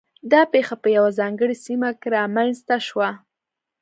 دا 0.31 0.41
پېښه 0.53 0.75
په 0.83 0.87
یوه 0.97 1.09
ځانګړې 1.19 1.55
سیمه 1.65 1.89
کې 2.01 2.07
رامنځته 2.15 2.75
شوه 2.87 3.09